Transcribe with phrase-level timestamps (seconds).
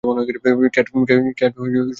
[0.73, 1.53] Cat, চুপ করো, cat!